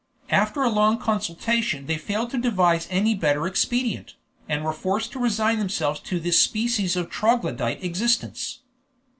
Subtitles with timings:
[0.31, 4.15] After a long consultation they failed to devise any better expedient,
[4.49, 8.61] and were forced to resign themselves to this species of troglodyte existence.